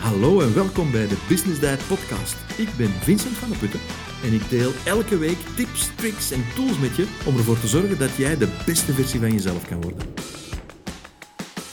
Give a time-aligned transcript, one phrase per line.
[0.00, 2.36] Hallo en welkom bij de Business Diet podcast.
[2.56, 3.80] Ik ben Vincent van der Putten
[4.24, 7.98] en ik deel elke week tips, tricks en tools met je om ervoor te zorgen
[7.98, 10.00] dat jij de beste versie van jezelf kan worden.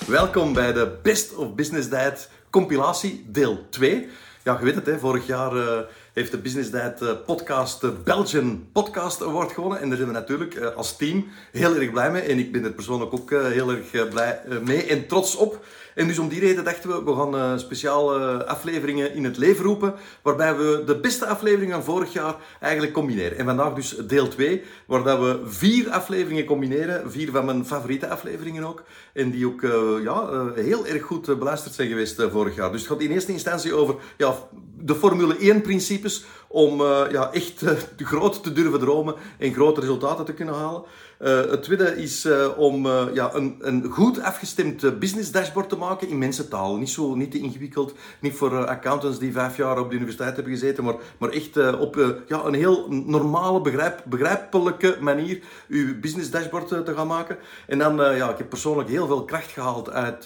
[0.08, 4.08] Welkom bij de Best of Business Diet compilatie deel 2.
[4.44, 5.80] Ja, je weet het, hè, vorig jaar uh,
[6.14, 9.80] heeft de Business Diet uh, podcast de Belgian Podcast Award gewonnen.
[9.80, 12.22] En daar zijn we natuurlijk uh, als team heel erg blij mee.
[12.22, 15.66] En ik ben er persoonlijk ook heel erg blij mee en trots op.
[15.98, 19.66] En dus om die reden dachten we, we gaan uh, speciale afleveringen in het leven
[19.66, 23.38] roepen, waarbij we de beste afleveringen van vorig jaar eigenlijk combineren.
[23.38, 28.08] En vandaag dus deel 2, waar dat we vier afleveringen combineren, vier van mijn favoriete
[28.08, 32.72] afleveringen ook, en die ook uh, ja, heel erg goed beluisterd zijn geweest vorig jaar.
[32.72, 34.36] Dus het gaat in eerste instantie over ja,
[34.82, 37.64] de Formule 1 principes om ja, echt
[37.98, 40.84] groot te durven dromen en grote resultaten te kunnen halen.
[41.20, 45.76] Uh, het tweede is uh, om uh, ja, een, een, goed afgestemd business dashboard te
[45.76, 46.78] maken in mensentaal.
[46.78, 50.54] Niet zo niet te ingewikkeld, niet voor accountants die vijf jaar op de universiteit hebben
[50.54, 56.68] gezeten, maar, maar echt op ja, een heel normale, begrijp, begrijpelijke manier uw business dashboard
[56.68, 57.38] te gaan maken.
[57.68, 60.26] En dan, ja, ik heb persoonlijk heel veel kracht gehaald uit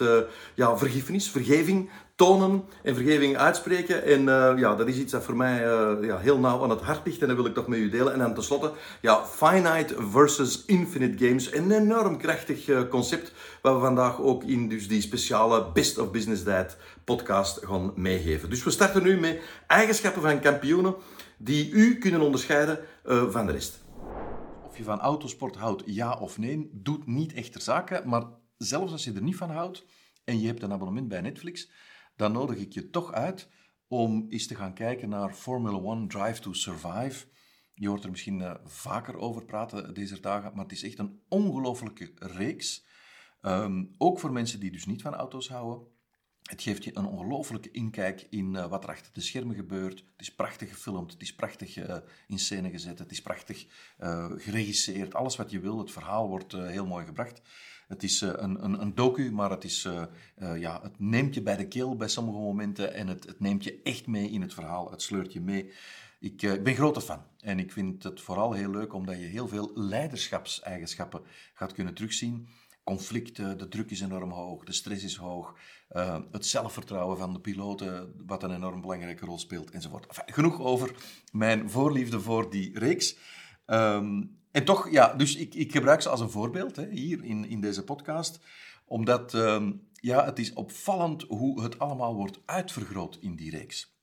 [0.53, 1.89] ja, vergiffenis, vergeving,
[2.21, 4.03] tonen en vergeving uitspreken.
[4.03, 6.81] En uh, ja, dat is iets dat voor mij uh, ja, heel nauw aan het
[6.81, 8.13] hart ligt en dat wil ik toch met u delen.
[8.13, 11.53] En dan tenslotte, ja, finite versus infinite games.
[11.53, 16.11] Een enorm krachtig uh, concept waar we vandaag ook in dus die speciale Best of
[16.11, 18.49] Business Diet podcast gaan meegeven.
[18.49, 20.95] Dus we starten nu met eigenschappen van kampioenen
[21.37, 22.79] die u kunnen onderscheiden
[23.29, 23.83] van de rest.
[24.67, 28.09] Of je van autosport houdt, ja of nee, doet niet echter zaken.
[28.09, 28.23] Maar
[28.57, 29.85] zelfs als je er niet van houdt
[30.23, 31.69] en je hebt een abonnement bij Netflix
[32.15, 33.49] dan nodig ik je toch uit
[33.87, 37.25] om eens te gaan kijken naar Formula One Drive to Survive.
[37.73, 41.21] Je hoort er misschien uh, vaker over praten deze dagen, maar het is echt een
[41.27, 42.85] ongelofelijke reeks.
[43.41, 45.87] Um, ook voor mensen die dus niet van auto's houden.
[46.41, 49.99] Het geeft je een ongelofelijke inkijk in uh, wat er achter de schermen gebeurt.
[49.99, 53.67] Het is prachtig gefilmd, het is prachtig uh, in scène gezet, het is prachtig
[54.35, 55.13] geregisseerd.
[55.13, 57.41] Alles wat je wil, het verhaal wordt heel mooi gebracht.
[57.91, 60.03] Het is uh, een, een, een, docu, maar het, is, uh,
[60.37, 63.63] uh, ja, het neemt je bij de keel bij sommige momenten en het, het neemt
[63.63, 64.91] je echt mee in het verhaal.
[64.91, 65.71] Het sleurt je mee.
[66.19, 69.47] Ik, ik ben grote fan en ik vind het vooral heel leuk omdat je heel
[69.47, 71.21] veel leiderschapseigenschappen
[71.53, 72.47] gaat kunnen terugzien.
[72.83, 75.55] Conflicten, de druk is enorm hoog, de stress is hoog,
[76.31, 80.05] het zelfvertrouwen van de piloten, wat een enorm belangrijke rol speelt, enzovoort.
[80.25, 80.95] Genoeg over
[81.31, 83.17] mijn voorliefde voor die reeks.
[83.65, 87.45] Um, en toch, ja, dus ik, ik gebruik ze als een voorbeeld hè, hier in,
[87.45, 88.39] in deze podcast,
[88.85, 93.99] omdat um, ja, het is opvallend hoe het allemaal wordt uitvergroot in die reeks.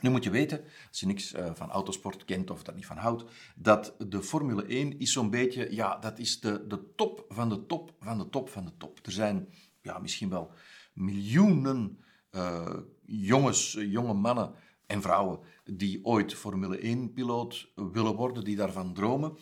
[0.00, 2.96] Nu moet je weten, als je niks uh, van autosport kent of dat niet van
[2.96, 3.24] houdt,
[3.56, 7.66] dat de Formule 1 is zo'n beetje, ja, dat is de, de top van de
[7.66, 8.98] top van de top van de top.
[9.02, 9.48] Er zijn
[9.80, 10.50] ja, misschien wel
[10.94, 11.98] miljoenen
[12.30, 12.76] uh,
[13.06, 14.54] jongens, jonge mannen
[14.86, 19.36] en vrouwen die ooit Formule 1-piloot willen worden, die daarvan dromen.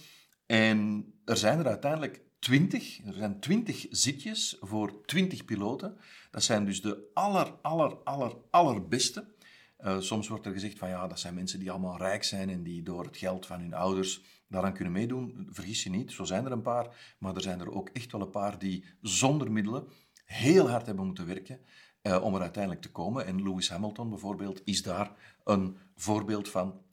[0.49, 3.07] En er zijn er uiteindelijk 20.
[3.07, 5.97] Er zijn 20 zitjes voor 20 piloten.
[6.31, 9.37] Dat zijn dus de aller, aller, aller, allerbeste.
[9.81, 12.63] Uh, soms wordt er gezegd van ja, dat zijn mensen die allemaal rijk zijn en
[12.63, 15.49] die door het geld van hun ouders daaraan kunnen meedoen.
[15.51, 17.15] Vergis je niet, zo zijn er een paar.
[17.19, 19.89] Maar er zijn er ook echt wel een paar die zonder middelen
[20.25, 21.61] heel hard hebben moeten werken
[22.03, 23.27] uh, om er uiteindelijk te komen.
[23.27, 25.13] En Lewis Hamilton bijvoorbeeld is daar
[25.45, 26.87] een voorbeeld van.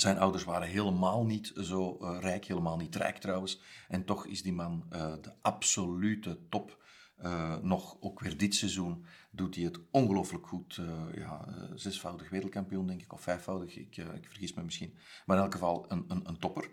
[0.00, 3.60] Zijn ouders waren helemaal niet zo uh, rijk, helemaal niet rijk trouwens.
[3.88, 6.78] En toch is die man uh, de absolute top.
[7.24, 10.80] Uh, nog ook weer dit seizoen doet hij het ongelooflijk goed.
[11.14, 11.44] ja,
[11.74, 14.94] zesvoudig wereldkampioen, denk ik, of vijfvoudig, ik, ik, vergis me misschien.
[15.26, 16.70] Maar in elk geval een, een, een topper.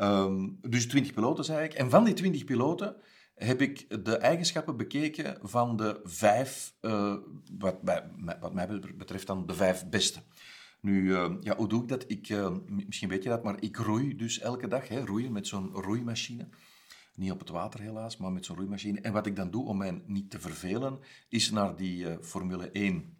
[0.00, 1.74] Um, dus 20 piloten, zei ik.
[1.74, 2.96] En van die 20 piloten
[3.34, 6.74] heb ik de eigenschappen bekeken van de vijf,
[7.58, 7.76] wat,
[8.40, 10.22] wat mij betreft dan de vijf beste.
[10.80, 12.04] Nu, uh, ja, hoe doe ik dat?
[12.06, 14.88] Ik, uh, misschien weet je dat, maar ik roei dus elke dag.
[14.88, 16.48] Hè, roeien met zo'n roeimachine.
[17.14, 19.00] Niet op het water helaas, maar met zo'n roeimachine.
[19.00, 22.70] En wat ik dan doe om mij niet te vervelen, is naar die uh, Formule
[22.70, 23.16] 1.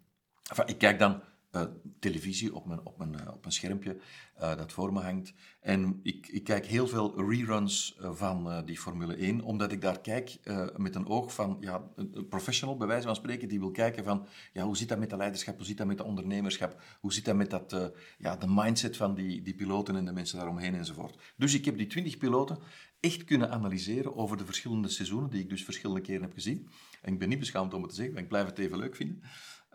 [0.49, 1.61] Enfin, ik kijk dan uh,
[1.99, 3.97] televisie op mijn, op mijn, uh, op mijn schermpje
[4.41, 5.33] uh, dat voor me hangt.
[5.59, 10.39] En ik, ik kijk heel veel reruns van die Formule 1, omdat ik daar kijk
[10.75, 14.27] met een oog van ja, een professional, bij wijze van spreken, die wil kijken van
[14.53, 17.25] ja, hoe zit dat met de leiderschap, hoe zit dat met de ondernemerschap, hoe zit
[17.25, 21.33] dat met dat, ja, de mindset van die, die piloten en de mensen daaromheen enzovoort.
[21.37, 22.57] Dus ik heb die 20 piloten
[22.99, 26.69] echt kunnen analyseren over de verschillende seizoenen, die ik dus verschillende keren heb gezien.
[27.01, 28.95] En ik ben niet beschaamd om het te zeggen, maar ik blijf het even leuk
[28.95, 29.21] vinden.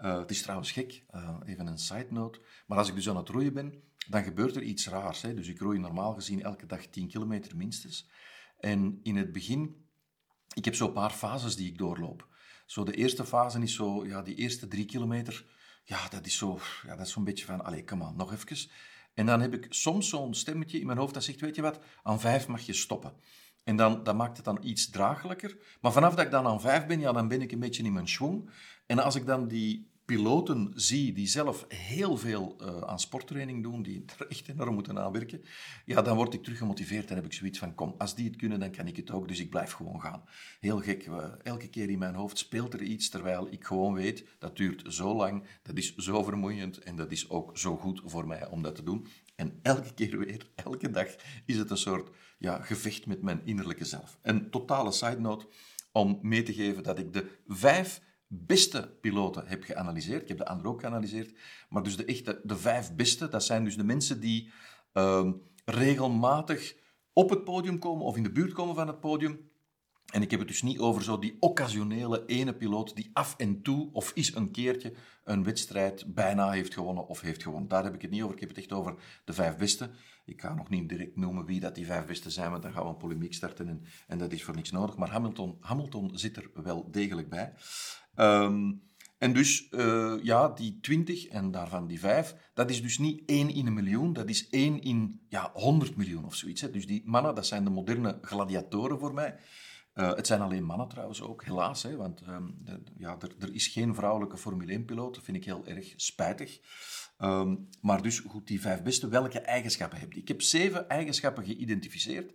[0.05, 2.41] Uh, het is trouwens gek, uh, even een side note.
[2.67, 5.23] Maar als ik dus aan het roeien ben, dan gebeurt er iets raars.
[5.23, 5.35] Hè?
[5.35, 8.09] Dus ik roei normaal gezien elke dag 10 kilometer minstens.
[8.59, 9.87] En in het begin,
[10.55, 12.29] ik heb zo een paar fases die ik doorloop.
[12.67, 15.47] Zo de eerste fase is zo, ja, die eerste drie kilometer,
[15.85, 18.71] ja, dat is zo, ja, dat is zo'n beetje van, allee, kom aan, nog even.
[19.15, 21.81] En dan heb ik soms zo'n stemmetje in mijn hoofd dat zegt, weet je wat,
[22.03, 23.13] aan vijf mag je stoppen.
[23.65, 25.57] En dan, dat maakt het dan iets draaglijker.
[25.81, 27.93] Maar vanaf dat ik dan aan vijf ben, ja, dan ben ik een beetje in
[27.93, 28.51] mijn schwung.
[28.87, 33.83] En als ik dan die piloten zie die zelf heel veel uh, aan sporttraining doen,
[33.83, 35.43] die er echt enorm moeten aanwerken,
[35.85, 38.37] ja, dan word ik terug gemotiveerd en heb ik zoiets van, kom, als die het
[38.37, 40.25] kunnen, dan kan ik het ook, dus ik blijf gewoon gaan.
[40.61, 41.09] Heel gek,
[41.43, 45.15] elke keer in mijn hoofd speelt er iets, terwijl ik gewoon weet, dat duurt zo
[45.15, 48.75] lang, dat is zo vermoeiend en dat is ook zo goed voor mij om dat
[48.75, 49.07] te doen.
[49.35, 51.09] En elke keer weer, elke dag,
[51.45, 54.19] is het een soort ja, gevecht met mijn innerlijke zelf.
[54.23, 55.47] Een totale side note
[55.93, 58.01] om mee te geven dat ik de vijf
[58.35, 60.23] beste piloten heb geanalyseerd.
[60.23, 61.39] Ik heb de anderen ook geanalyseerd.
[61.69, 64.53] Maar dus de, echte, de vijf beste, dat zijn dus de mensen die
[64.93, 65.31] uh,
[65.65, 66.77] regelmatig
[67.13, 69.53] op het podium komen of in de buurt komen van het podium.
[70.13, 73.63] En ik heb het dus niet over zo die occasionele ene piloot die af en
[73.63, 74.95] toe of is een keertje
[75.25, 77.69] een wedstrijd bijna heeft gewonnen of heeft gewonnen.
[77.69, 78.35] Daar heb ik het niet over.
[78.35, 78.95] Ik heb het echt over
[79.25, 79.91] de vijf beste.
[80.25, 82.83] Ik ga nog niet direct noemen wie dat die vijf beste zijn, want dan gaan
[82.83, 84.97] we een polemiek starten en, en dat is voor niks nodig.
[84.97, 87.53] Maar Hamilton, Hamilton zit er wel degelijk bij.
[88.17, 88.83] Um,
[89.19, 93.51] en dus, uh, ja, die 20 en daarvan die 5, dat is dus niet 1
[93.51, 96.61] in een miljoen, dat is 1 in ja, 100 miljoen of zoiets.
[96.61, 96.71] Hè.
[96.71, 99.37] Dus die mannen, dat zijn de moderne gladiatoren voor mij.
[99.95, 101.83] Uh, het zijn alleen mannen trouwens ook, helaas.
[101.83, 105.15] Hè, want de, ja, er, is geen vrouwelijke Formule 1-piloot.
[105.15, 106.61] Dat vind ik heel erg spijtig.
[107.19, 110.21] Um, maar dus, goed, die vijf beste, welke eigenschappen heb je?
[110.21, 112.33] Ik heb zeven eigenschappen geïdentificeerd.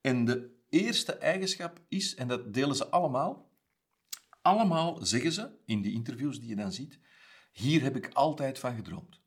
[0.00, 3.45] En de eerste eigenschap is, en dat delen ze allemaal,
[4.46, 6.98] allemaal zeggen ze in die interviews die je dan ziet:
[7.52, 9.20] hier heb ik altijd van gedroomd.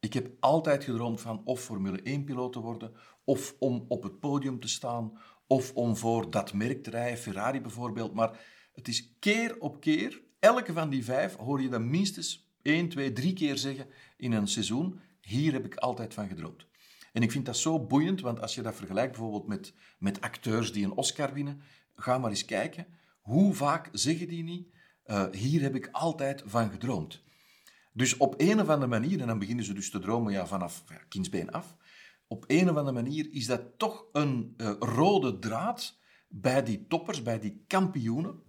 [0.00, 2.92] Ik heb altijd gedroomd van of Formule 1-piloot te worden,
[3.24, 7.60] of om op het podium te staan, of om voor dat merk te rijden, Ferrari
[7.60, 8.14] bijvoorbeeld.
[8.14, 8.40] Maar
[8.72, 13.12] het is keer op keer, elke van die vijf hoor je dan minstens één, twee,
[13.12, 13.86] drie keer zeggen
[14.16, 16.66] in een seizoen: hier heb ik altijd van gedroomd.
[17.12, 20.72] En ik vind dat zo boeiend, want als je dat vergelijkt bijvoorbeeld met, met acteurs
[20.72, 21.62] die een Oscar winnen,
[21.94, 22.86] ga maar eens kijken
[23.22, 24.68] hoe vaak zeggen die niet,
[25.06, 27.22] uh, hier heb ik altijd van gedroomd.
[27.92, 30.84] Dus op een of andere manier, en dan beginnen ze dus te dromen ja, vanaf
[30.88, 31.76] ja, kindsbeen af,
[32.26, 35.98] op een of andere manier is dat toch een uh, rode draad
[36.28, 38.42] bij die toppers, bij die kampioenen.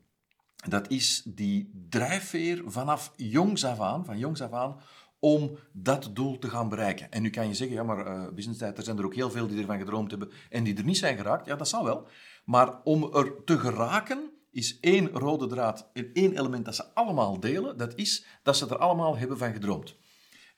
[0.67, 4.79] Dat is die drijfveer vanaf jongs af aan, van jongs af aan,
[5.19, 7.11] om dat doel te gaan bereiken.
[7.11, 9.31] En nu kan je zeggen, ja, maar uh, business tijd, er zijn er ook heel
[9.31, 11.45] veel die ervan gedroomd hebben en die er niet zijn geraakt.
[11.45, 12.07] Ja, dat zal wel.
[12.45, 17.39] Maar om er te geraken, is één rode draad en één element dat ze allemaal
[17.39, 17.77] delen.
[17.77, 19.95] Dat is dat ze er allemaal hebben van gedroomd.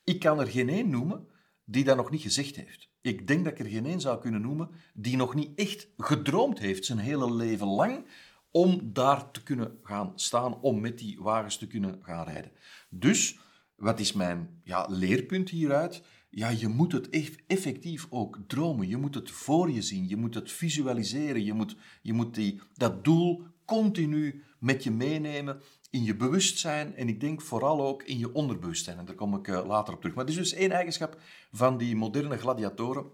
[0.03, 1.27] Ik kan er geen één noemen
[1.65, 2.89] die dat nog niet gezegd heeft.
[3.01, 6.59] Ik denk dat ik er geen één zou kunnen noemen die nog niet echt gedroomd
[6.59, 8.05] heeft zijn hele leven lang
[8.51, 12.51] om daar te kunnen gaan staan, om met die wagens te kunnen gaan rijden.
[12.89, 13.39] Dus,
[13.75, 16.03] wat is mijn ja, leerpunt hieruit?
[16.29, 17.09] Ja, je moet het
[17.47, 18.87] effectief ook dromen.
[18.87, 20.07] Je moet het voor je zien.
[20.07, 21.43] Je moet het visualiseren.
[21.43, 27.07] Je moet, je moet die, dat doel continu met je meenemen in je bewustzijn en
[27.07, 28.97] ik denk vooral ook in je onderbewustzijn.
[28.97, 30.15] En daar kom ik eh, later op terug.
[30.15, 31.19] Maar dit is dus één eigenschap
[31.51, 33.11] van die moderne gladiatoren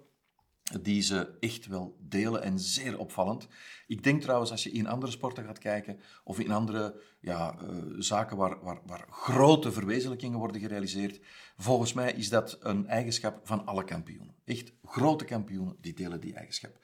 [0.81, 3.47] die ze echt wel delen en zeer opvallend.
[3.87, 7.83] Ik denk trouwens, als je in andere sporten gaat kijken of in andere ja, uh,
[7.97, 11.19] zaken waar, waar, waar grote verwezenlijkingen worden gerealiseerd,
[11.57, 14.35] volgens mij is dat een eigenschap van alle kampioenen.
[14.45, 16.79] Echt grote kampioenen die delen die eigenschap.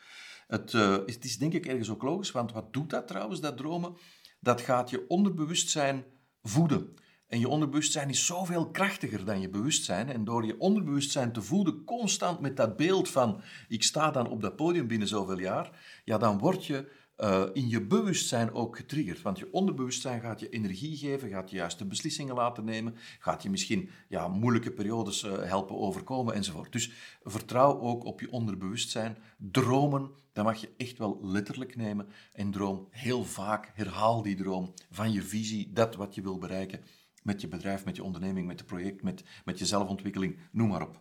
[0.48, 3.58] Het, uh, het is denk ik ergens ook logisch, want wat doet dat trouwens, dat
[3.58, 3.96] dromen?
[4.40, 6.04] Dat gaat je onderbewustzijn
[6.42, 6.94] voeden.
[7.28, 10.10] En je onderbewustzijn is zoveel krachtiger dan je bewustzijn.
[10.10, 14.42] En door je onderbewustzijn te voeden, constant met dat beeld van ik sta dan op
[14.42, 15.72] dat podium binnen zoveel jaar,
[16.04, 19.22] ja, dan word je uh, in je bewustzijn ook getriggerd.
[19.22, 23.50] Want je onderbewustzijn gaat je energie geven, gaat je juiste beslissingen laten nemen, gaat je
[23.50, 26.72] misschien ja, moeilijke periodes uh, helpen overkomen enzovoort.
[26.72, 26.92] Dus
[27.24, 29.18] vertrouw ook op je onderbewustzijn.
[29.38, 32.08] Dromen, dat mag je echt wel letterlijk nemen.
[32.34, 36.80] En droom heel vaak, herhaal die droom van je visie, dat wat je wil bereiken
[37.24, 40.82] met je bedrijf, met je onderneming, met het project, met, met je zelfontwikkeling, noem maar
[40.82, 41.00] op.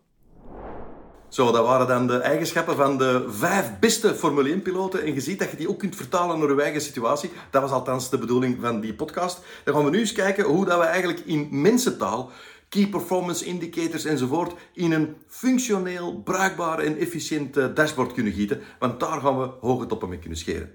[1.29, 5.03] Zo, dat waren dan de eigenschappen van de vijf beste Formule 1-piloten.
[5.03, 7.31] En je ziet dat je die ook kunt vertalen naar je eigen situatie.
[7.51, 9.41] Dat was althans de bedoeling van die podcast.
[9.63, 12.31] Dan gaan we nu eens kijken hoe dat we eigenlijk in mensentaal
[12.69, 18.61] key performance indicators enzovoort in een functioneel, bruikbaar en efficiënt eh, dashboard kunnen gieten.
[18.79, 20.71] Want daar gaan we hoge toppen mee kunnen scheren.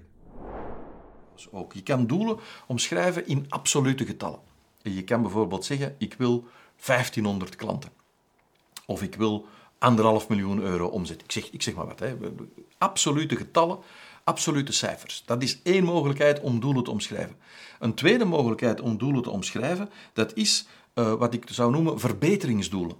[1.35, 1.73] Dus ook.
[1.73, 4.39] Je kan doelen omschrijven in absolute getallen.
[4.81, 6.47] Je kan bijvoorbeeld zeggen, ik wil
[6.85, 7.91] 1500 klanten.
[8.85, 9.45] Of ik wil
[9.77, 11.21] anderhalf miljoen euro omzet.
[11.21, 11.99] Ik zeg, ik zeg maar wat.
[11.99, 12.15] Hè.
[12.77, 13.77] Absolute getallen.
[14.23, 15.23] Absolute cijfers.
[15.25, 17.35] Dat is één mogelijkheid om doelen te omschrijven.
[17.79, 20.65] Een tweede mogelijkheid om doelen te omschrijven, dat is
[20.95, 22.95] uh, wat ik zou noemen verbeteringsdoelen.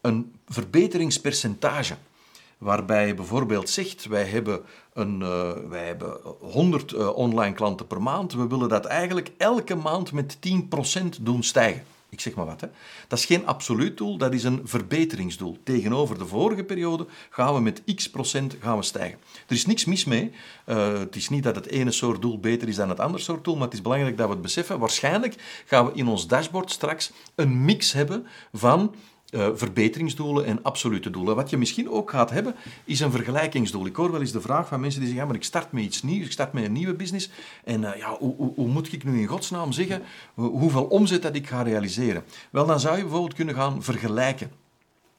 [0.00, 1.96] Een verbeteringspercentage.
[2.58, 4.60] Waarbij je bijvoorbeeld zegt, wij hebben,
[4.92, 8.32] een, uh, wij hebben 100 uh, online klanten per maand.
[8.32, 10.36] We willen dat eigenlijk elke maand met
[11.18, 11.84] 10% doen stijgen.
[12.16, 12.60] Ik zeg maar wat.
[12.60, 12.68] Hè.
[13.08, 15.58] Dat is geen absoluut doel, dat is een verbeteringsdoel.
[15.64, 19.18] Tegenover de vorige periode gaan we met x procent gaan we stijgen.
[19.46, 20.32] Er is niks mis mee.
[20.66, 23.44] Uh, het is niet dat het ene soort doel beter is dan het andere soort
[23.44, 24.78] doel, maar het is belangrijk dat we het beseffen.
[24.78, 28.94] Waarschijnlijk gaan we in ons dashboard straks een mix hebben van
[29.30, 31.36] uh, verbeteringsdoelen en absolute doelen.
[31.36, 32.54] Wat je misschien ook gaat hebben,
[32.84, 33.86] is een vergelijkingsdoel.
[33.86, 36.02] Ik hoor wel eens de vraag van mensen die zeggen, maar ik start met iets
[36.02, 37.30] nieuws, ik start met een nieuwe business,
[37.64, 40.02] en uh, ja, hoe, hoe, hoe, moet ik nu in godsnaam zeggen
[40.34, 42.24] hoeveel omzet dat ik ga realiseren?
[42.50, 44.50] Wel, dan zou je bijvoorbeeld kunnen gaan vergelijken.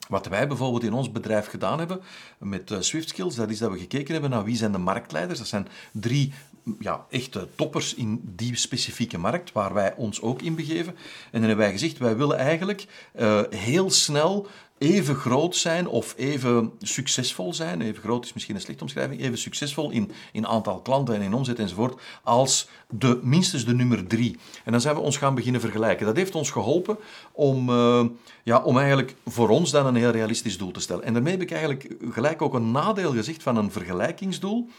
[0.08, 2.02] Wat wij bijvoorbeeld in ons bedrijf gedaan hebben
[2.38, 5.40] met uh, Swift Skills, dat is dat we gekeken hebben naar wie zijn de marktleiders.
[5.40, 6.34] Dat zijn drie
[6.80, 10.96] ja, echte toppers in die specifieke markt, waar wij ons ook in begeven.
[11.32, 12.88] En dan hebben wij gezegd, wij willen eigenlijk
[13.20, 14.48] uh, heel snel
[14.78, 19.38] even groot zijn of even succesvol zijn, even groot is misschien een slechte omschrijving, even
[19.38, 24.38] succesvol in, in aantal klanten en in omzet enzovoort, als de, minstens de nummer drie.
[24.64, 26.06] En dan zijn we ons gaan beginnen vergelijken.
[26.06, 26.98] Dat heeft ons geholpen
[27.32, 28.06] om, uh,
[28.44, 31.04] ja, om eigenlijk voor ons dan een heel realistisch doel te stellen.
[31.04, 34.70] En daarmee heb ik eigenlijk gelijk ook een nadeel gezegd van een vergelijkingsdoel.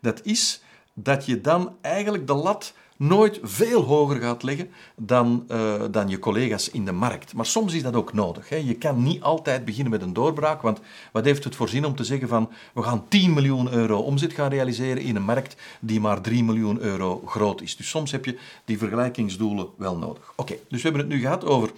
[0.00, 0.62] Dat is
[0.94, 6.18] dat je dan eigenlijk de lat nooit veel hoger gaat leggen dan, uh, dan je
[6.18, 7.34] collega's in de markt.
[7.34, 8.48] Maar soms is dat ook nodig.
[8.48, 8.56] Hè.
[8.56, 10.80] Je kan niet altijd beginnen met een doorbraak, want
[11.12, 14.50] wat heeft het voorzien om te zeggen van we gaan 10 miljoen euro omzet gaan
[14.50, 17.76] realiseren in een markt die maar 3 miljoen euro groot is.
[17.76, 20.32] Dus soms heb je die vergelijkingsdoelen wel nodig.
[20.36, 21.70] Oké, dus we hebben het nu gehad over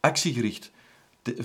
[0.00, 0.70] actiegericht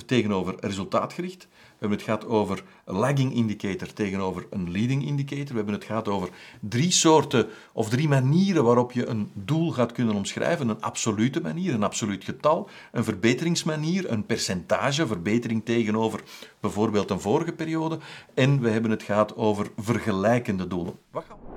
[0.06, 1.48] tegenover resultaatgericht.
[1.84, 5.48] We hebben het gehad over lagging indicator tegenover een leading indicator.
[5.48, 9.92] We hebben het gehad over drie soorten of drie manieren waarop je een doel gaat
[9.92, 10.70] kunnen omschrijven.
[10.70, 16.24] Een absolute manier, een absoluut getal, een verbeteringsmanier, een percentage, verbetering tegenover
[16.60, 17.98] bijvoorbeeld een vorige periode.
[18.34, 20.94] En we hebben het gehad over vergelijkende doelen.
[21.12, 21.52] Wat gaan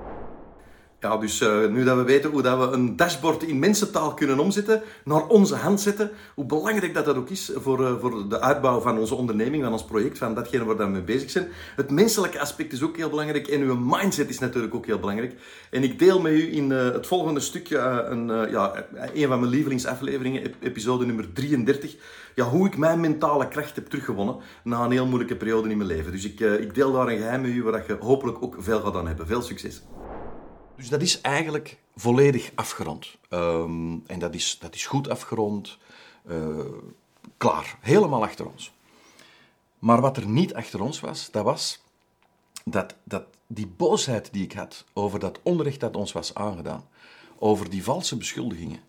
[1.15, 4.81] dus uh, nu dat we weten hoe dat we een dashboard in mensentaal kunnen omzetten,
[5.03, 8.79] naar onze hand zetten, hoe belangrijk dat dat ook is voor, uh, voor de uitbouw
[8.79, 11.47] van onze onderneming, van ons project, van datgene waar we mee bezig zijn.
[11.75, 15.33] Het menselijke aspect is ook heel belangrijk en uw mindset is natuurlijk ook heel belangrijk.
[15.71, 17.77] En ik deel met u in uh, het volgende stukje
[18.09, 21.95] een, ja, een van mijn lievelingsafleveringen, episode nummer 33,
[22.35, 25.89] ja, hoe ik mijn mentale kracht heb teruggewonnen na een heel moeilijke periode in mijn
[25.89, 26.11] leven.
[26.11, 28.95] Dus ik, ik deel daar een geheim met u waar je hopelijk ook veel gaat
[28.95, 29.27] aan hebben.
[29.27, 29.81] Veel succes!
[30.77, 33.15] Dus dat is eigenlijk volledig afgerond.
[33.29, 35.77] Um, en dat is, dat is goed afgerond.
[36.29, 36.57] Uh,
[37.37, 37.77] klaar.
[37.81, 38.71] Helemaal achter ons.
[39.79, 41.79] Maar wat er niet achter ons was, dat was
[42.63, 46.87] dat, dat die boosheid die ik had over dat onrecht dat ons was aangedaan,
[47.37, 48.79] over die valse beschuldigingen,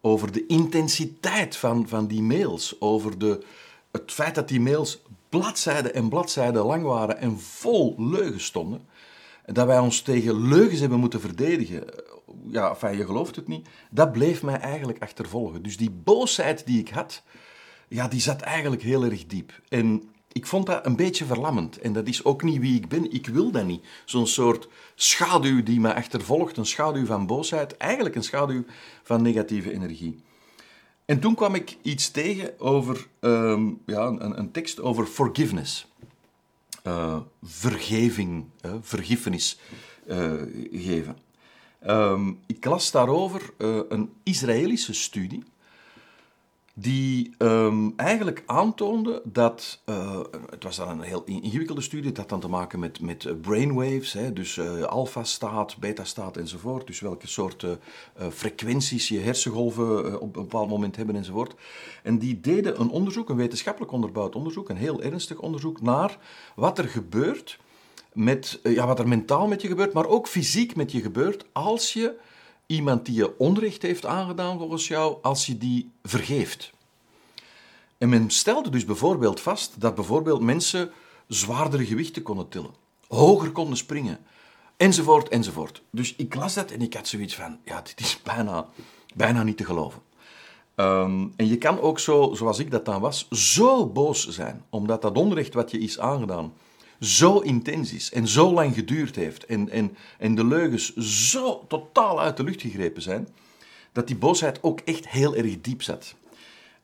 [0.00, 3.44] over de intensiteit van, van die mails, over de,
[3.90, 4.98] het feit dat die mails
[5.28, 8.86] bladzijden en bladzijden lang waren en vol leugens stonden,
[9.46, 11.84] dat wij ons tegen leugens hebben moeten verdedigen,
[12.50, 15.62] ja, je gelooft het niet, dat bleef mij eigenlijk achtervolgen.
[15.62, 17.22] Dus die boosheid die ik had,
[17.88, 19.60] ja, die zat eigenlijk heel erg diep.
[19.68, 21.78] En ik vond dat een beetje verlammend.
[21.78, 23.12] En dat is ook niet wie ik ben.
[23.12, 23.86] Ik wil dat niet.
[24.04, 28.64] Zo'n soort schaduw die mij achtervolgt, een schaduw van boosheid, eigenlijk een schaduw
[29.02, 30.24] van negatieve energie.
[31.04, 35.88] En toen kwam ik iets tegen over um, ja, een, een tekst over forgiveness
[36.86, 39.58] uh, vergeving, uh, vergiffenis
[40.06, 40.32] uh,
[40.72, 41.16] geven.
[41.86, 43.52] Um, ik las daarover
[43.88, 45.44] een Israëlische studie
[46.78, 52.28] die um, eigenlijk aantoonde dat, uh, het was dan een heel ingewikkelde studie, het had
[52.28, 57.62] dan te maken met, met brainwaves, hè, dus uh, alfa-staat, beta-staat enzovoort, dus welke soort
[57.62, 57.70] uh,
[58.30, 61.54] frequenties je hersengolven op een bepaald moment hebben enzovoort.
[62.02, 66.18] En die deden een onderzoek, een wetenschappelijk onderbouwd onderzoek, een heel ernstig onderzoek naar
[66.54, 67.58] wat er gebeurt
[68.12, 71.92] met, ja, wat er mentaal met je gebeurt, maar ook fysiek met je gebeurt als
[71.92, 72.14] je
[72.66, 76.72] iemand die je onrecht heeft aangedaan volgens jou, als je die vergeeft.
[77.98, 80.90] En men stelde dus bijvoorbeeld vast dat bijvoorbeeld mensen
[81.28, 82.74] zwaardere gewichten konden tillen,
[83.08, 84.18] hoger konden springen,
[84.76, 85.82] enzovoort, enzovoort.
[85.90, 88.68] Dus ik las dat en ik had zoiets van, ja, dit is bijna,
[89.14, 90.02] bijna niet te geloven.
[90.76, 95.02] Um, en je kan ook zo, zoals ik dat dan was, zo boos zijn, omdat
[95.02, 96.52] dat onrecht wat je is aangedaan
[97.00, 102.20] zo intens is en zo lang geduurd heeft en, en, en de leugens zo totaal
[102.20, 103.28] uit de lucht gegrepen zijn,
[103.92, 106.14] dat die boosheid ook echt heel erg diep zat.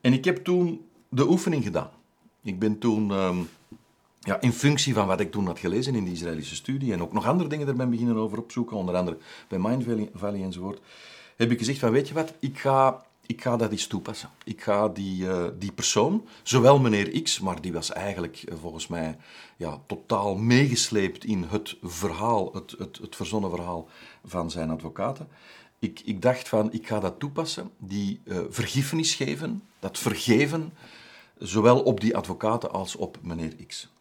[0.00, 1.90] En ik heb toen de oefening gedaan.
[2.42, 3.48] Ik ben toen um,
[4.20, 7.12] ja, in functie van wat ik toen had gelezen in de Israëlische studie en ook
[7.12, 10.80] nog andere dingen er ben beginnen over opzoeken, onder andere bij Mind Valley enzovoort,
[11.36, 14.30] heb ik gezegd van weet je wat, ik ga, ik ga dat eens toepassen.
[14.44, 18.86] Ik ga die, uh, die persoon, zowel meneer X, maar die was eigenlijk uh, volgens
[18.86, 19.16] mij
[19.56, 23.88] ja, totaal meegesleept in het verhaal, het, het, het verzonnen verhaal
[24.24, 25.28] van zijn advocaten.
[25.78, 30.72] Ik, ik dacht van, ik ga dat toepassen, die uh, vergiffenis geven, dat vergeven,
[31.38, 33.92] zowel op die advocaten als op meneer X.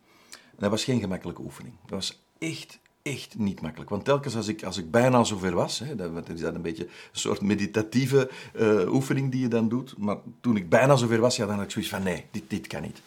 [0.57, 1.75] dat was geen gemakkelijke oefening.
[1.81, 3.89] Dat was echt, echt niet makkelijk.
[3.89, 6.83] Want telkens als ik, als ik bijna zover was, hè, dat is dat een beetje
[6.83, 11.35] een soort meditatieve uh, oefening die je dan doet, maar toen ik bijna zover was,
[11.35, 13.01] ja, dan had ik zoiets van, nee, dit, dit kan niet.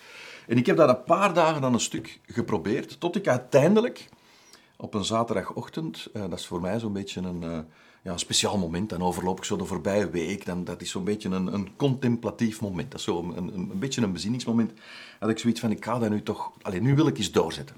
[0.46, 4.08] En ik heb dat een paar dagen dan een stuk geprobeerd, tot ik uiteindelijk
[4.76, 7.42] op een zaterdagochtend, uh, dat is voor mij zo'n beetje een...
[7.42, 7.58] Uh,
[8.04, 8.88] ja, een speciaal moment.
[8.88, 10.44] Dan overloop ik zo de voorbije week.
[10.44, 12.90] Dan, dat is zo'n beetje een, een contemplatief moment.
[12.90, 14.72] Dat is zo een, een, een beetje een bezinningsmoment.
[15.20, 16.52] Dat ik zoiets van, ik ga dat nu toch...
[16.62, 17.76] Alleen nu wil ik eens doorzetten.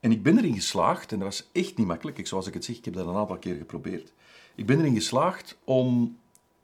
[0.00, 2.18] En ik ben erin geslaagd, en dat was echt niet makkelijk.
[2.18, 4.12] Ik, zoals ik het zeg, ik heb dat een aantal keer geprobeerd.
[4.54, 6.18] Ik ben erin geslaagd om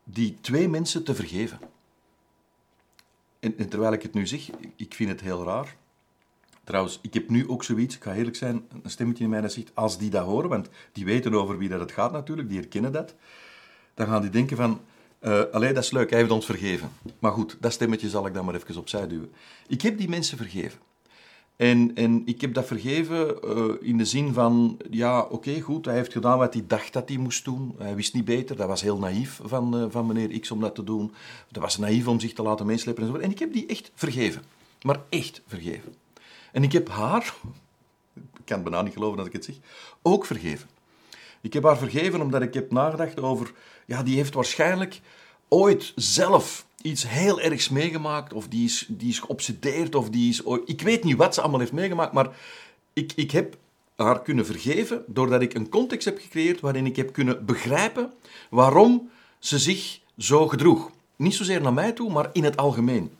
[0.04, 1.58] die twee mensen te vergeven.
[3.40, 5.76] En, terwijl ik het nu zeg, ik vind het heel raar.
[6.64, 9.52] Trouwens, ik heb nu ook zoiets, ik ga eerlijk zijn, een stemmetje in mij dat
[9.52, 12.58] zegt, als die dat horen, want die weten over wie dat het gaat natuurlijk, die
[12.58, 13.14] herkennen dat,
[13.94, 14.80] dan gaan die denken van,
[15.20, 16.90] uh, dat is leuk, hij heeft ons vergeven.
[17.18, 19.32] Maar goed, dat stemmetje zal ik dan maar even opzij duwen.
[19.66, 20.78] Ik heb die mensen vergeven.
[21.56, 25.94] En, en ik heb dat vergeven uh, in de zin van, ja, oké, goed, hij
[25.94, 27.74] heeft gedaan wat hij dacht dat hij moest doen.
[27.78, 30.74] Hij wist niet beter, dat was heel naïef van, uh, van meneer X om dat
[30.74, 31.14] te doen.
[31.50, 33.24] Dat was naïef om zich te laten meeslepen enzovoort.
[33.24, 34.42] En ik heb die echt vergeven.
[34.82, 35.94] Maar echt vergeven.
[36.52, 37.34] En ik heb haar,
[38.38, 39.54] ik kan bijna niet geloven dat ik het zeg,
[40.02, 40.68] ook vergeven.
[41.40, 43.52] Ik heb haar vergeven omdat ik heb nagedacht over,
[43.86, 45.00] ja, die heeft waarschijnlijk
[45.48, 50.42] ooit zelf iets heel ergs meegemaakt, of die is, die is geobsedeerd, of die is...
[50.64, 52.36] Ik weet niet wat ze allemaal heeft meegemaakt, maar
[52.92, 53.56] ik, ik heb
[53.96, 58.12] haar kunnen vergeven doordat ik een context heb gecreëerd waarin ik heb kunnen begrijpen
[58.50, 60.90] waarom ze zich zo gedroeg.
[61.16, 63.10] Niet zozeer naar mij toe, maar in het algemeen.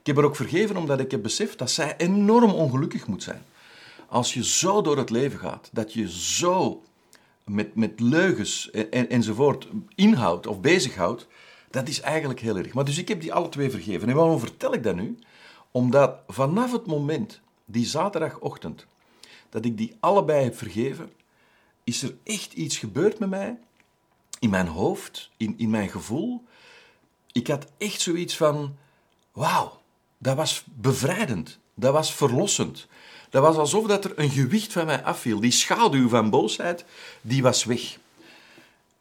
[0.00, 3.42] Ik heb haar ook vergeven omdat ik heb beseft dat zij enorm ongelukkig moet zijn.
[4.08, 6.82] Als je zo door het leven gaat, dat je zo
[7.44, 11.26] met, met leugens en, en, enzovoort inhoudt of bezighoudt,
[11.70, 12.72] dat is eigenlijk heel erg.
[12.72, 14.08] Maar dus ik heb die alle twee vergeven.
[14.08, 15.18] En waarom vertel ik dat nu?
[15.70, 18.86] Omdat vanaf het moment, die zaterdagochtend,
[19.48, 21.12] dat ik die allebei heb vergeven,
[21.84, 23.58] is er echt iets gebeurd met mij,
[24.38, 26.44] in mijn hoofd, in, in mijn gevoel.
[27.32, 28.76] Ik had echt zoiets van,
[29.32, 29.80] wauw,
[30.18, 31.58] dat was bevrijdend.
[31.74, 32.86] Dat was verlossend.
[33.30, 35.40] Dat was alsof dat er een gewicht van mij afviel.
[35.40, 36.84] Die schaduw van boosheid,
[37.20, 37.98] die was weg.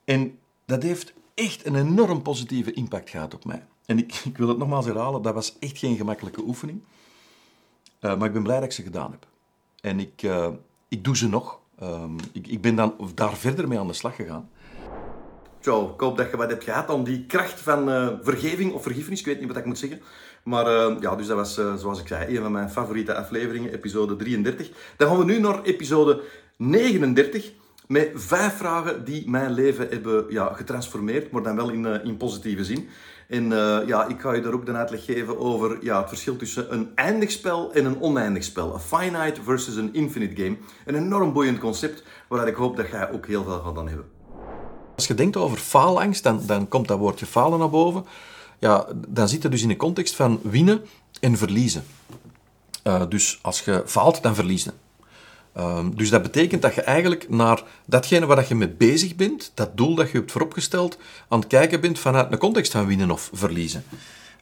[0.04, 3.66] En dat heeft echt een enorm positieve impact gehad op mij.
[3.86, 6.84] En ik, ik wil het nogmaals herhalen, dat was echt geen gemakkelijke oefening.
[8.02, 9.28] Uh, maar ik ben blij dat ik ze gedaan heb.
[9.82, 10.48] En ik, uh,
[10.88, 11.60] ik doe ze nog.
[11.84, 14.50] Um, ik, ik ben dan daar verder mee aan de slag gegaan.
[15.60, 18.82] Zo, ik hoop dat je wat hebt gehad om die kracht van uh, vergeving of
[18.82, 20.02] vergiffenis, ik weet niet wat ik moet zeggen.
[20.44, 20.66] Maar
[21.02, 24.72] ja, dus dat was, zoals ik zei, een van mijn favoriete afleveringen, episode 33.
[24.98, 26.22] Dan gaan we nu naar episode
[26.58, 27.52] 39
[27.92, 32.64] met vijf vragen die mijn leven hebben ja, getransformeerd, maar dan wel in, in positieve
[32.64, 32.90] zin.
[33.28, 33.50] En
[33.86, 36.92] ja, ik ga je daar ook de uitleg geven over ja, het verschil tussen een
[36.96, 38.74] eindig spel en een oneindig spel.
[38.74, 40.58] Een finite versus een infinite game.
[40.86, 44.06] Een enorm boeiend concept, waar ik hoop dat jij ook heel veel van hebben.
[44.96, 48.06] Als je denkt over faalangst, dan, dan komt dat woordje falen naar boven.
[48.60, 50.82] Ja, dan zit het dus in de context van winnen
[51.20, 51.84] en verliezen.
[52.84, 54.68] Uh, dus als je faalt, dan verlies
[55.58, 59.78] Uh, dus dat betekent dat je eigenlijk naar datgene waar je mee bezig bent, dat
[59.78, 63.30] doel dat je hebt vooropgesteld, aan het kijken bent vanuit een context van winnen of
[63.34, 63.84] verliezen.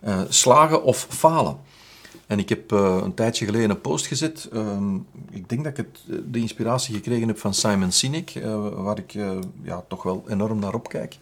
[0.05, 1.57] Uh, slagen of falen.
[2.27, 4.49] En ik heb uh, een tijdje geleden een post gezet.
[4.53, 4.77] Uh,
[5.29, 8.33] ik denk dat ik het, de inspiratie gekregen heb van Simon Sinek,
[8.73, 9.11] waar ik
[9.63, 11.17] ja, toch wel enorm naar opkijk.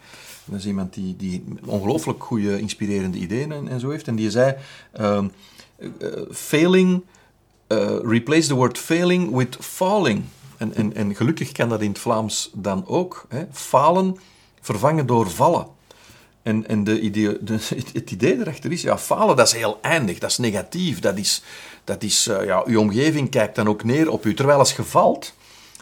[0.46, 4.08] Dat is iemand die, die ongelooflijk goede, inspirerende ideeën en, en, zo heeft.
[4.08, 4.56] En die zei:
[4.92, 5.28] ehm,
[7.76, 10.24] Failing, replace the word failing with falling.
[10.58, 13.26] En, en, en gelukkig kan dat in het Vlaams dan ook.
[13.30, 13.46] Hè?
[13.52, 14.18] Falen
[14.62, 15.68] vervangen door vallen.
[16.44, 17.60] En, en de idee, de,
[17.94, 21.42] het idee erachter is, ja, falen dat is heel eindig, dat is negatief, dat is,
[21.84, 24.34] dat is uh, ja, uw omgeving kijkt dan ook neer op u.
[24.34, 25.34] Terwijl als je valt,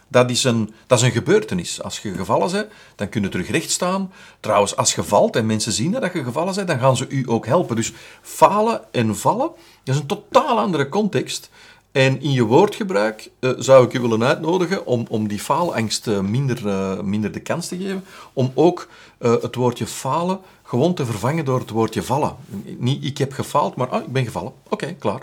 [0.07, 1.81] dat is, een, dat is een gebeurtenis.
[1.81, 4.11] Als je gevallen bent, dan kun je terug recht staan.
[4.39, 7.23] Trouwens, als je valt en mensen zien dat je gevallen bent, dan gaan ze u
[7.29, 7.75] ook helpen.
[7.75, 9.51] Dus falen en vallen,
[9.83, 11.49] is een totaal andere context.
[11.93, 16.19] En in je woordgebruik uh, zou ik je willen uitnodigen om, om die faalangst uh,
[16.19, 18.03] minder, uh, minder de kans te geven,
[18.33, 22.35] om ook het woordje falen gewoon te vervangen door het woordje vallen.
[22.77, 24.51] Niet ik heb gefaald, maar oh, ik ben gevallen.
[24.69, 25.21] Oké, klaar.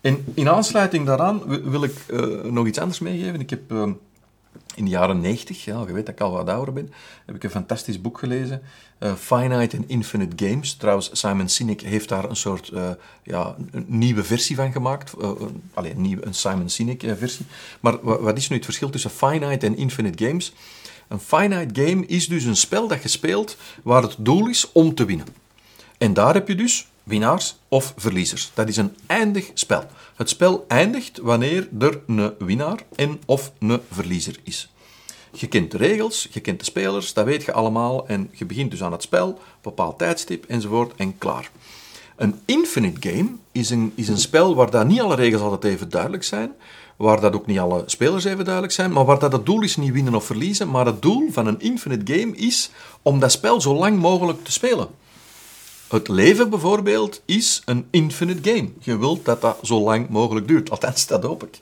[0.00, 1.92] En in aansluiting daaraan wil ik
[2.42, 3.40] nog iets anders meegeven.
[3.40, 3.92] Ik heb ehm,
[4.76, 6.92] in de jaren 90, ja, je weet dat ik al wat ouder ben,
[7.26, 8.62] heb ik een fantastisch boek gelezen.
[9.00, 10.74] Uh, Finite and Infinite Games.
[10.74, 12.90] Trouwens, Simon Sinek heeft daar een soort uh,
[13.22, 15.12] ja, een nieuwe versie van gemaakt.
[15.20, 15.30] Uh,
[15.74, 17.46] alleen een, een Simon Sinek versie.
[17.80, 20.52] Maar wat is nu het verschil tussen Finite en Infinite Games?
[21.08, 24.94] Een finite game is dus een spel dat je speelt waar het doel is om
[24.94, 25.26] te winnen.
[25.98, 28.50] En daar heb je dus winnaars of verliezers.
[28.54, 29.84] Dat is een eindig spel.
[30.16, 34.70] Het spel eindigt wanneer er een winnaar en of een verliezer is.
[35.32, 38.70] Je kent de regels, je kent de spelers, dat weet je allemaal en je begint
[38.70, 41.50] dus aan het spel, bepaald tijdstip enzovoort en klaar.
[42.16, 45.88] Een infinite game is een, is een spel waar dat niet alle regels altijd even
[45.88, 46.52] duidelijk zijn,
[46.96, 49.76] waar dat ook niet alle spelers even duidelijk zijn, maar waar dat het doel is
[49.76, 52.70] niet winnen of verliezen, maar het doel van een infinite game is
[53.02, 54.88] om dat spel zo lang mogelijk te spelen.
[55.88, 58.68] Het leven bijvoorbeeld is een infinite game.
[58.78, 60.70] Je wilt dat dat zo lang mogelijk duurt.
[60.70, 61.60] Althans, dat hoop ik.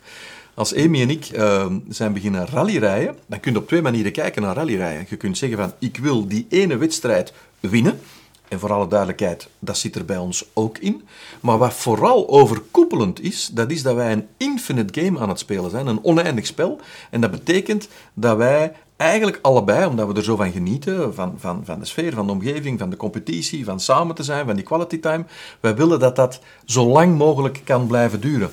[0.55, 4.43] Als Amy en ik uh, zijn beginnen rallyrijden, dan kun je op twee manieren kijken
[4.43, 5.07] naar rallyrijden.
[5.09, 8.01] Je kunt zeggen van, ik wil die ene wedstrijd winnen.
[8.49, 11.03] En voor alle duidelijkheid, dat zit er bij ons ook in.
[11.41, 15.71] Maar wat vooral overkoepelend is, dat is dat wij een infinite game aan het spelen
[15.71, 15.87] zijn.
[15.87, 16.81] Een oneindig spel.
[17.11, 18.73] En dat betekent dat wij
[19.05, 22.33] eigenlijk allebei, omdat we er zo van genieten, van, van, van de sfeer, van de
[22.33, 25.25] omgeving, van de competitie, van samen te zijn, van die quality time,
[25.61, 28.51] wij willen dat dat zo lang mogelijk kan blijven duren.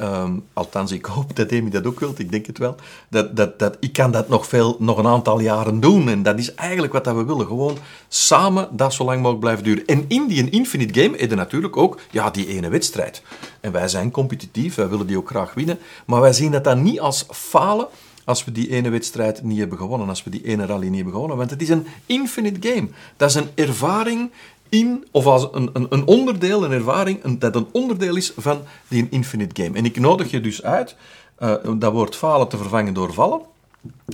[0.00, 2.74] Um, althans, ik hoop dat Amy dat ook wilt, ik denk het wel.
[3.08, 6.08] Dat, dat, dat, ik kan dat nog, veel, nog een aantal jaren doen.
[6.08, 7.46] En dat is eigenlijk wat dat we willen.
[7.46, 9.86] Gewoon samen dat zo lang mogelijk blijven duren.
[9.86, 13.22] En in die Infinite Game is er natuurlijk ook ja, die ene wedstrijd.
[13.60, 15.78] En wij zijn competitief, wij willen die ook graag winnen.
[16.06, 17.86] Maar wij zien dat dan niet als falen
[18.28, 21.12] als we die ene wedstrijd niet hebben gewonnen, als we die ene rally niet hebben
[21.12, 21.36] gewonnen.
[21.36, 22.88] Want het is een infinite game.
[23.16, 24.30] Dat is een ervaring
[24.68, 28.60] in, of als een, een, een onderdeel, een ervaring, een, dat een onderdeel is van
[28.88, 29.76] die infinite game.
[29.76, 30.96] En ik nodig je dus uit
[31.38, 33.40] uh, dat woord falen te vervangen door vallen.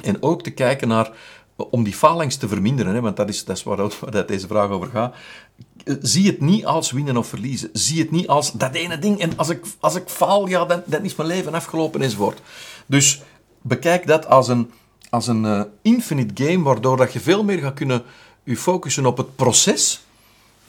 [0.02, 1.10] En ook te kijken naar,
[1.56, 4.70] om die falings te verminderen, hè, want dat is, dat is waar, waar deze vraag
[4.70, 5.14] over gaat.
[6.00, 7.70] Zie het niet als winnen of verliezen.
[7.72, 9.20] Zie het niet als dat ene ding.
[9.20, 12.40] En als ik, als ik faal, ja, dan, dan is mijn leven afgelopen enzovoort.
[12.86, 13.22] Dus
[13.66, 14.70] bekijk dat als een,
[15.10, 18.02] als een uh, infinite game, waardoor dat je veel meer gaat kunnen
[18.42, 20.04] je focussen op het proces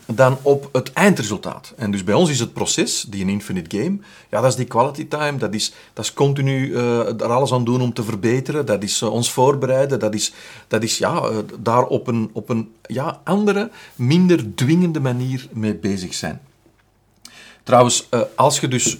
[0.05, 1.73] dan op het eindresultaat.
[1.77, 3.97] En dus bij ons is het proces, die een infinite game,
[4.29, 7.63] ja, dat is die quality time, dat is, dat is continu uh, er alles aan
[7.63, 10.33] doen om te verbeteren, dat is uh, ons voorbereiden, dat is,
[10.67, 11.29] dat is ja,
[11.59, 16.41] daar op een, op een ja, andere, minder dwingende manier mee bezig zijn.
[17.63, 18.97] Trouwens, als je dus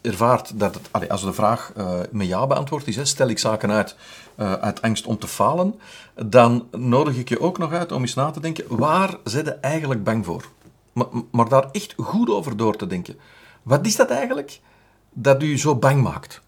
[0.00, 3.38] ervaart dat het, allez, als de vraag uh, met ja beantwoord is, hè, stel ik
[3.38, 3.96] zaken uit
[4.36, 5.80] uh, uit angst om te falen,
[6.26, 9.52] dan nodig ik je ook nog uit om eens na te denken, waar zit je
[9.52, 10.48] eigenlijk bang voor?
[10.92, 13.16] Maar, maar daar echt goed over door te denken.
[13.62, 14.60] Wat is dat eigenlijk
[15.12, 16.40] dat u zo bang maakt?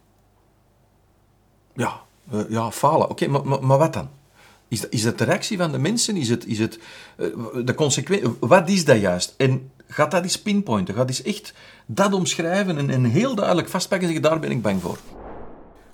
[1.75, 2.01] Ja,
[2.33, 3.11] uh, ja falen.
[3.11, 4.09] Oké, maar, maar, maar, wat dan?
[4.69, 6.17] Is dat, is dat de reactie van de mensen?
[6.17, 6.79] Is het, is het
[7.65, 8.37] de consequentie?
[8.41, 9.35] Wat is dat juist?
[9.37, 10.95] En gaat dat eens pinpointen?
[10.95, 11.55] Gaat eens echt
[11.87, 14.99] dat omschrijven en, en heel duidelijk vastpakken en zeggen, daar ben ik bang voor.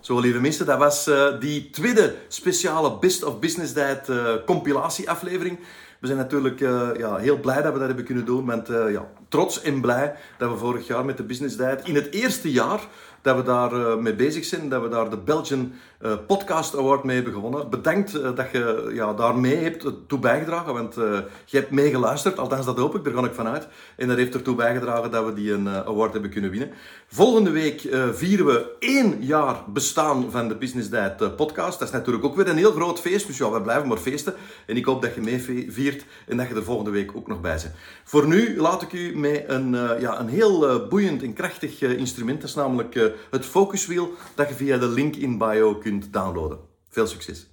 [0.00, 5.58] Zo, lieve mensen, dat was uh, die tweede speciale Best of Business Diet uh, compilatieaflevering.
[5.98, 8.46] We zijn natuurlijk uh, ja, heel blij dat we dat hebben kunnen doen.
[8.46, 12.12] Want ja, trots en blij dat we vorig jaar met de Business Diet in het
[12.12, 12.80] eerste jaar
[13.22, 17.14] dat we daar mee bezig zijn, dat we daar de Belgian uh, Podcast Award mee
[17.14, 17.70] hebben gewonnen.
[17.70, 20.94] Bedankt uh, dat je ja, daarmee hebt toe bijgedragen, want
[21.44, 23.68] je hebt meegeluisterd, althans dat hoop ik, daar ga ik vanuit.
[23.96, 26.70] En dat heeft ertoe bijgedragen dat we die een award hebben kunnen winnen.
[27.06, 27.80] Volgende week
[28.12, 31.78] vieren we één jaar bestaan van de Business Diet podcast.
[31.78, 34.34] Dat is natuurlijk ook weer een heel groot feest, dus ja, we blijven maar feesten.
[34.66, 37.40] En ik hoop dat je mee viert en dat je er volgende week ook nog
[37.40, 37.74] bij bent.
[38.04, 42.48] Voor nu laat ik u met een, ja, een heel boeiend en krachtig instrument, dat
[42.48, 46.58] is namelijk het focuswiel dat je via de link in bio kunt downloaden.
[46.88, 47.50] Veel succes!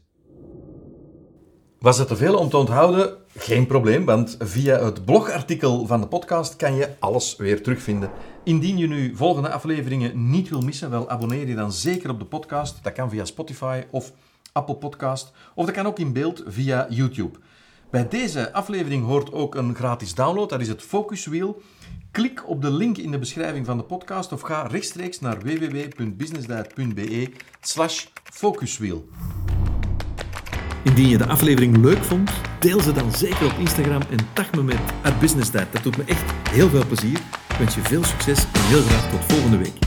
[1.79, 3.17] Was het te veel om te onthouden?
[3.35, 8.11] Geen probleem, want via het blogartikel van de podcast kan je alles weer terugvinden.
[8.43, 12.25] Indien je nu volgende afleveringen niet wil missen, wel abonneer je dan zeker op de
[12.25, 12.83] podcast.
[12.83, 14.11] Dat kan via Spotify of
[14.51, 17.39] Apple Podcast, of dat kan ook in beeld via YouTube.
[17.91, 21.61] Bij deze aflevering hoort ook een gratis download, dat is het Focuswiel.
[22.17, 27.31] Klik op de link in de beschrijving van de podcast of ga rechtstreeks naar www.businessdiet.be
[27.61, 29.07] slash focuswheel.
[30.83, 34.63] Indien je de aflevering leuk vond, deel ze dan zeker op Instagram en tag me
[34.63, 34.79] met
[35.19, 35.71] businessdiet.
[35.71, 37.17] Dat doet me echt heel veel plezier.
[37.49, 39.86] Ik wens je veel succes en heel graag tot volgende week.